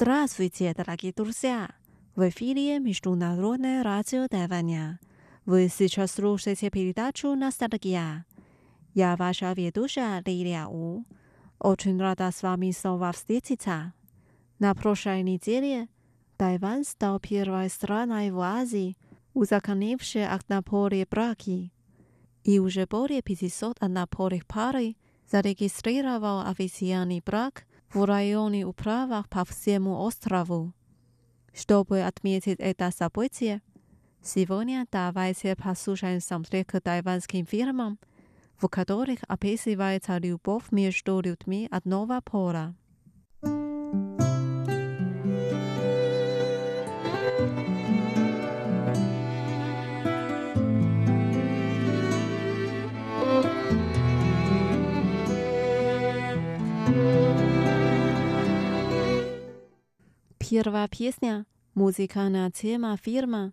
[0.00, 1.70] Здравствуйте, дорогие друзья!
[2.14, 5.00] В эфире Международное радио Тайваня.
[5.44, 8.24] Вы сейчас слушаете передачу «Ностальгия».
[8.94, 11.04] Я ваша ведущая Лилия У.
[11.58, 13.92] Очень рада с вами снова встретиться.
[14.60, 15.88] На прошлой неделе
[16.36, 18.96] Тайвань стал первой страной в Азии,
[19.34, 21.72] узаконившей однополые браки.
[22.44, 24.96] И уже более 500 однополых парой
[25.28, 30.72] зарегистрировал официальный брак в районе управах по всему острову.
[31.54, 33.62] Чтобы отметить это событие,
[34.22, 37.98] сегодня давайте послушаем саундтрек тайванским фильмам,
[38.56, 42.74] в которых описывается любовь между людьми одного пола.
[60.48, 61.44] Pirva piesnia,
[61.76, 63.52] muzyka na tema firma,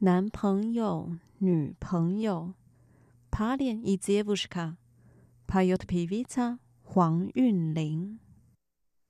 [0.00, 2.54] nan peng yo, nu peng yo.
[3.30, 4.76] Palien i dziewuszka,
[5.46, 6.58] pajot piwica,
[6.90, 8.18] huang yun ling.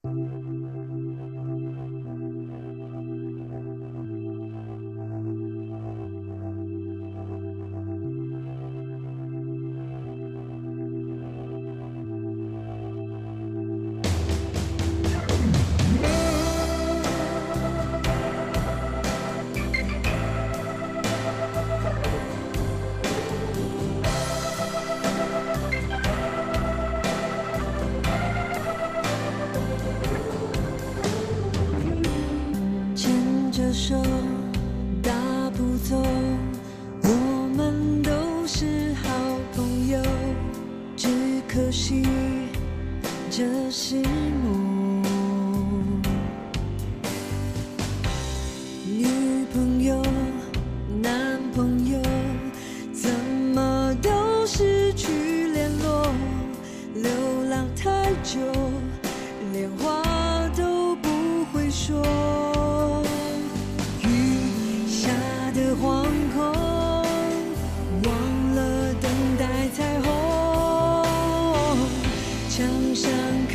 [0.03, 0.54] thank you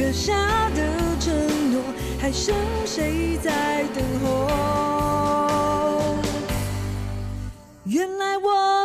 [0.09, 0.33] 留下
[0.71, 0.81] 的
[1.19, 1.31] 承
[1.71, 1.83] 诺，
[2.19, 6.15] 还剩谁在等候？
[7.83, 8.78] 原来我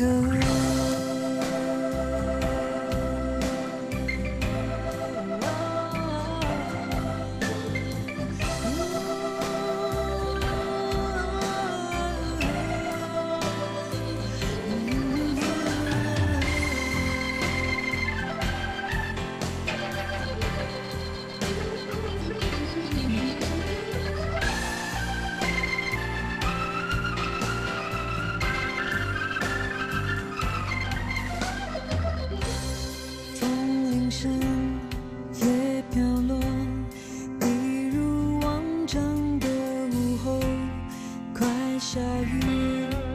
[0.00, 0.69] cool.
[41.80, 43.09] 下雨。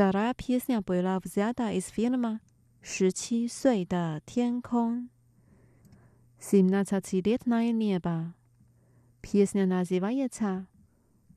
[0.00, 2.40] Вторая песня была взята из фильма
[2.82, 5.08] «Шести岁的天空».
[6.38, 8.34] «Семнадцатилетнее небо».
[9.22, 10.66] Песня называется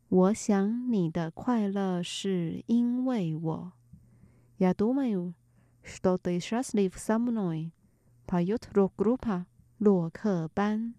[0.09, 3.73] 我想你的快乐是因为我。
[4.57, 5.35] Я думаю,
[5.83, 7.73] что ты счастлив со мной.
[8.27, 9.45] Поет рок-группа
[9.77, 10.95] 洛克班。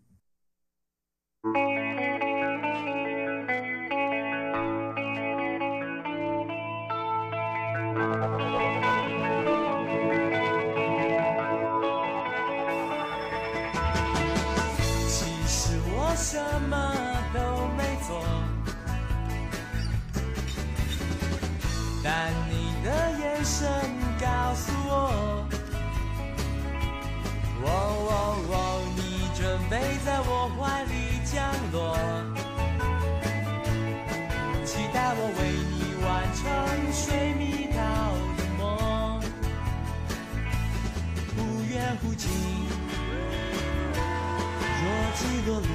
[45.15, 45.67] 若即若离，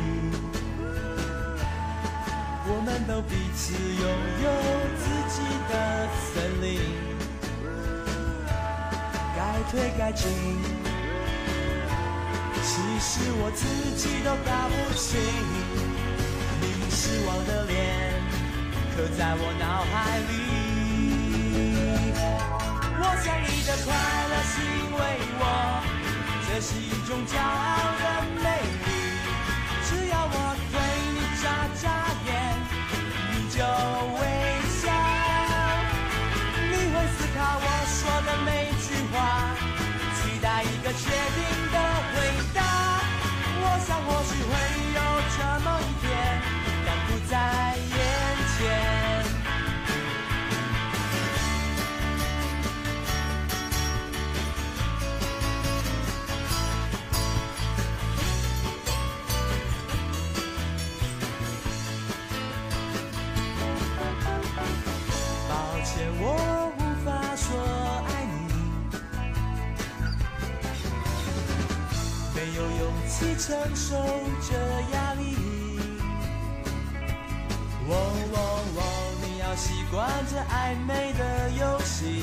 [2.66, 4.04] 我们都彼此拥
[4.44, 4.46] 有
[5.00, 5.40] 自己
[5.70, 5.72] 的
[6.28, 6.68] 森林，
[9.34, 9.40] 该
[9.70, 10.28] 退该进，
[12.62, 12.68] 其
[13.00, 13.64] 实我自
[13.96, 15.08] 己都搞不清。
[16.60, 17.72] 你失望的脸
[18.94, 20.30] 刻在我脑海里，
[22.98, 23.88] 我想你的快
[24.28, 24.98] 乐是因为
[25.40, 25.42] 我。
[26.52, 28.04] 这是一种骄傲的
[28.42, 28.46] 魅
[79.92, 82.22] 要习惯这暧昧的游戏。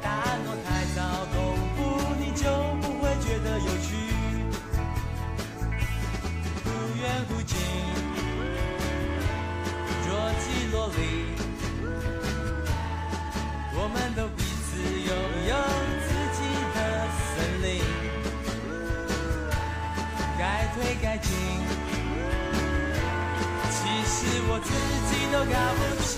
[0.00, 1.02] 答案若太早
[1.34, 1.36] 公
[1.76, 1.80] 布，
[2.18, 2.44] 你就
[2.80, 3.96] 不会觉得有趣。
[6.62, 6.66] 忽
[7.00, 7.56] 远忽近。
[10.06, 10.98] 若即若离，
[13.74, 15.10] 我们都彼此拥
[15.48, 15.52] 有
[16.06, 16.38] 自己
[16.74, 16.78] 的
[17.18, 17.82] 森林，
[20.38, 20.42] 该
[20.74, 21.32] 退该进，
[24.24, 24.72] 是我自
[25.08, 26.12] 己都搞不清。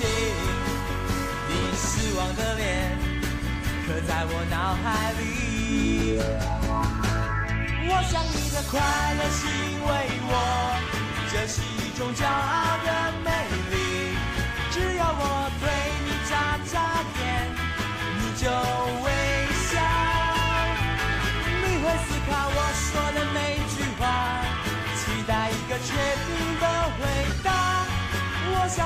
[1.48, 1.84] 你失
[2.16, 2.62] 望的脸
[3.86, 4.86] 刻在我脑海
[5.18, 5.22] 里，
[7.88, 8.74] 我想你的快
[9.18, 9.90] 乐是因为
[10.28, 10.32] 我，
[11.32, 12.45] 这是一种骄傲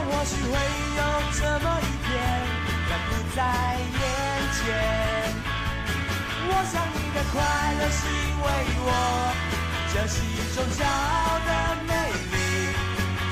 [0.09, 0.54] 或许会
[0.97, 1.02] 有
[1.33, 2.09] 这么一天，
[2.88, 3.38] 但不在
[4.00, 4.02] 眼
[4.57, 4.61] 前。
[6.49, 7.35] 我想你的快
[7.78, 8.47] 乐是因为
[8.87, 8.88] 我，
[9.92, 11.50] 这是一种骄傲的
[11.87, 11.90] 魅
[12.33, 12.35] 力。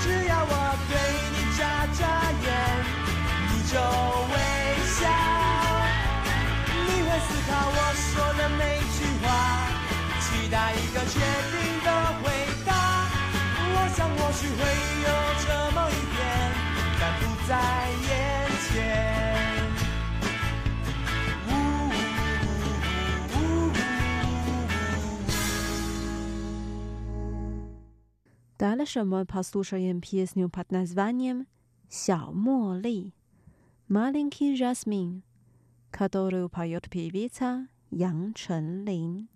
[0.00, 0.52] 只要我
[0.88, 0.92] 对
[1.32, 1.60] 你眨
[1.98, 2.00] 眨
[2.44, 2.46] 眼，
[3.50, 3.74] 你就
[4.32, 4.34] 微
[4.96, 4.98] 笑。
[6.86, 7.50] 你会思考
[28.58, 31.46] Дальше мы послушаем песню под названием
[31.88, 33.14] «Ся Ли»
[33.86, 35.22] «Маленький жасмин»,
[35.92, 39.28] которую поет певица Ян Ченлин.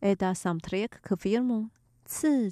[0.00, 1.70] Это саундтрек к фильму
[2.04, 2.50] «Ци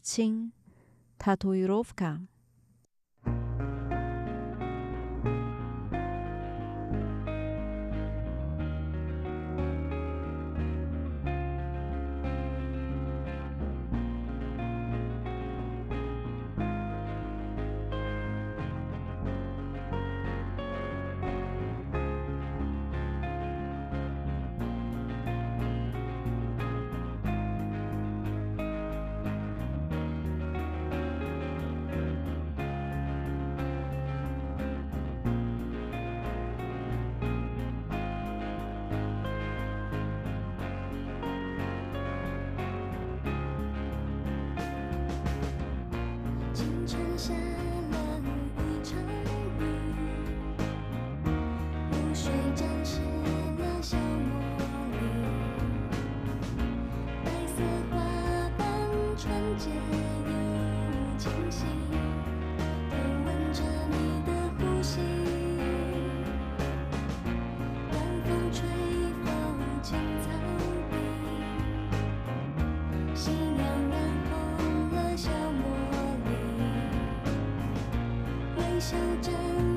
[79.27, 79.76] 真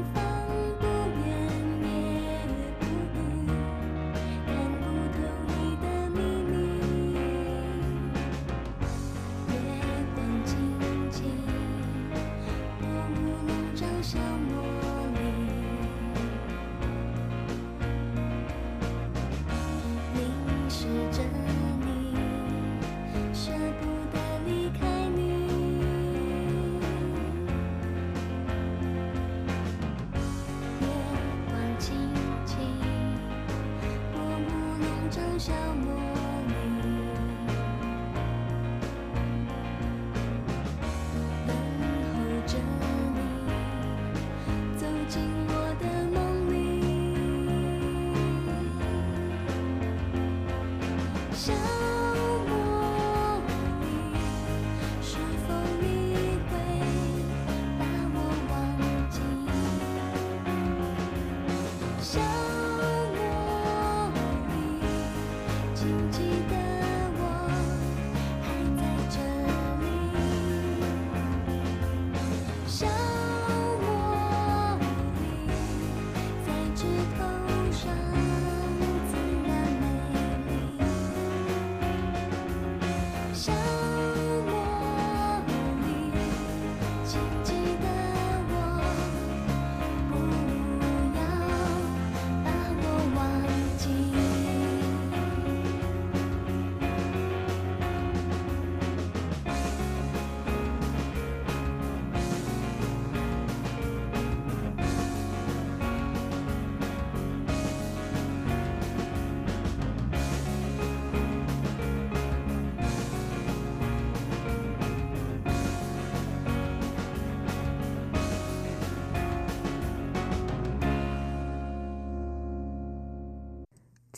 [51.50, 51.79] show.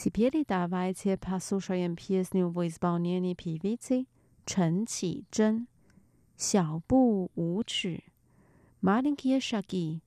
[0.00, 4.07] Теперь давайте послушаем песню в исполнении певицы
[4.45, 5.67] Чен Qizhen
[6.37, 8.05] «小步舞曲»
[8.83, 10.03] «Маленькие шаги».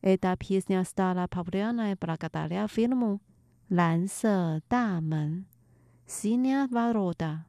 [0.00, 3.20] Эта песня стала популярной благодаря фильму
[3.68, 5.46] «蓝色大门»
[6.06, 7.46] «Синяя ворота».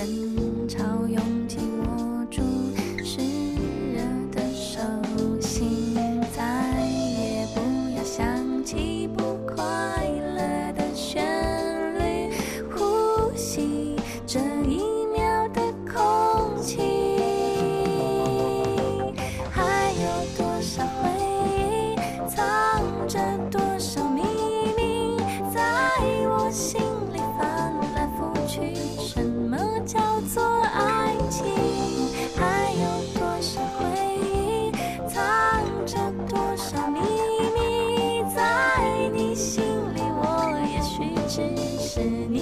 [0.00, 0.29] Eden.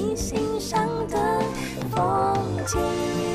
[0.00, 1.42] 你心上的
[1.90, 3.27] 风景。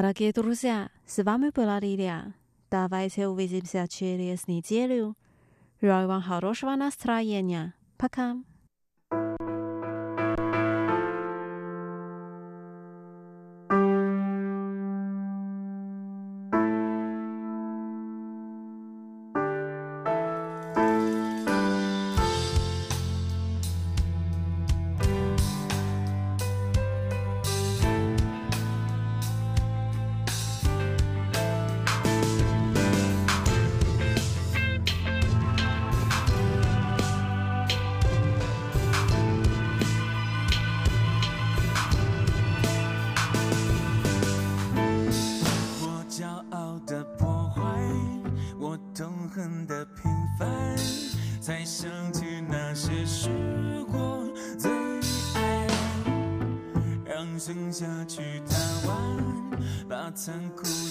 [0.00, 2.32] Дорогие друзья, с вами была Лилия.
[2.70, 5.16] Давайте увидимся через неделю.
[5.82, 7.74] Желаю вам хорошего настроения.
[7.96, 8.36] Пока.
[60.28, 60.87] sun cool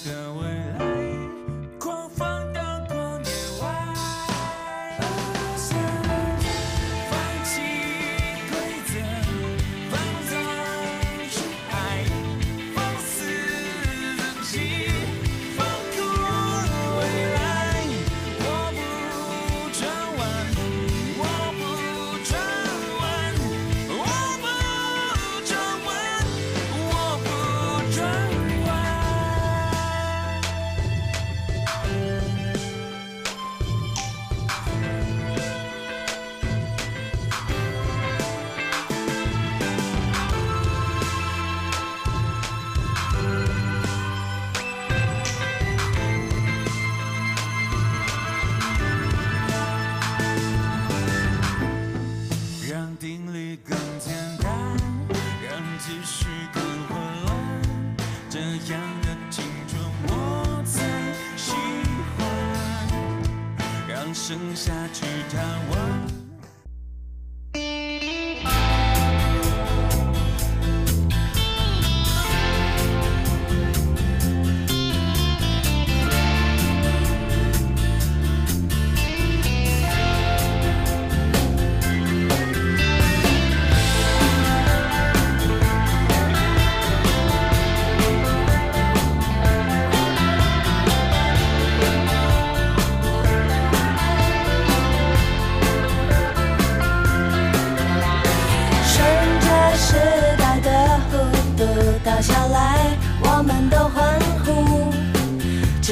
[64.93, 65.37] 去眺
[65.71, 66.26] 望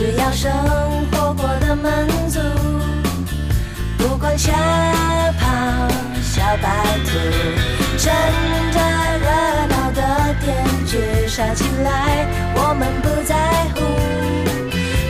[0.06, 0.52] 只要生
[1.12, 2.39] 活过得满足，
[3.98, 5.48] 不管小跑
[6.22, 6.70] 小白
[7.06, 7.10] 兔，
[7.98, 8.13] 趁
[8.72, 8.80] 着
[9.18, 9.28] 热
[9.68, 13.36] 闹的天去耍起来，我们不在
[13.74, 13.82] 乎。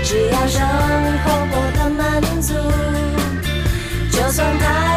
[0.02, 0.66] 只要生
[1.26, 2.54] 活过得满足，
[4.14, 4.95] 就算太。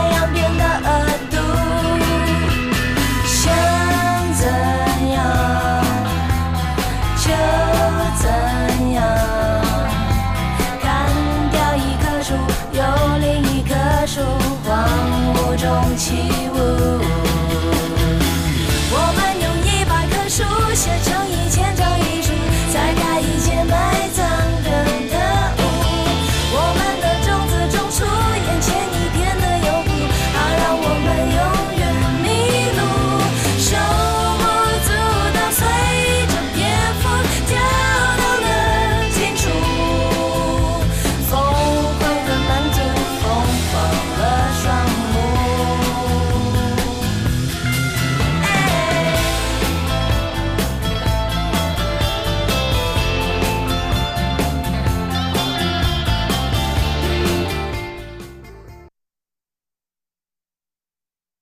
[20.89, 21.68] 这城以前。